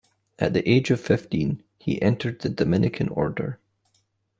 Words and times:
At 0.39 0.53
the 0.55 0.67
age 0.67 0.89
of 0.89 0.99
fifteen, 0.99 1.61
he 1.77 2.01
entered 2.01 2.39
the 2.41 2.49
Dominican 2.49 3.09
Order. 3.09 3.59